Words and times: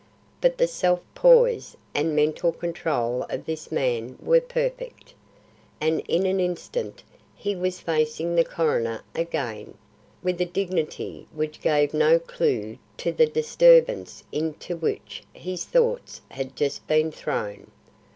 But 0.41 0.57
the 0.57 0.65
self 0.65 1.03
poise 1.13 1.77
and 1.93 2.15
mental 2.15 2.51
control 2.51 3.23
of 3.29 3.45
this 3.45 3.71
man 3.71 4.17
were 4.19 4.41
perfect, 4.41 5.13
and 5.79 5.99
in 6.07 6.25
an 6.25 6.39
instant 6.39 7.03
he 7.35 7.55
was 7.55 7.79
facing 7.79 8.33
the 8.33 8.43
coroner 8.43 9.03
again, 9.13 9.75
with 10.23 10.41
a 10.41 10.45
dignity 10.45 11.27
which 11.35 11.61
gave 11.61 11.93
no 11.93 12.17
clew 12.17 12.79
to 12.97 13.11
the 13.11 13.27
disturbance 13.27 14.23
into 14.31 14.75
which 14.75 15.21
his 15.33 15.65
thoughts 15.65 16.21
had 16.31 16.55
just 16.55 16.87
been 16.87 17.11
thrown. 17.11 17.67